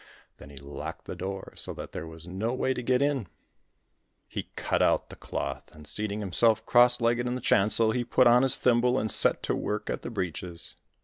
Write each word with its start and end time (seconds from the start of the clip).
Then 0.37 0.49
he 0.49 0.55
locked 0.57 1.05
the 1.05 1.15
door 1.15 1.53
so 1.55 1.75
that 1.75 1.91
there 1.91 2.07
was 2.07 2.27
no 2.27 2.55
way 2.55 2.73
to 2.73 2.81
get 2.81 3.03
in. 3.03 3.27
He 4.27 4.49
cut 4.55 4.81
out 4.81 5.11
the 5.11 5.15
cloth, 5.15 5.69
and, 5.75 5.85
seating 5.85 6.21
himself 6.21 6.65
cross 6.65 7.01
legged 7.01 7.27
in 7.27 7.35
the 7.35 7.39
chancel, 7.39 7.91
he 7.91 8.03
put 8.03 8.25
on 8.25 8.41
his 8.41 8.57
thimble 8.57 8.97
and 8.97 9.11
set 9.11 9.43
to 9.43 9.53
work 9.53 9.91
at 9.91 10.01
the 10.01 10.09
breeches. 10.09 10.75